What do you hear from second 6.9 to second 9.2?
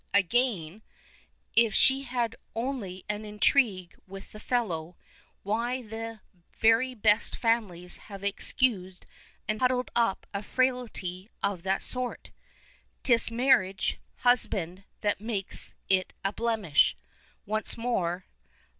best families have cxcus'd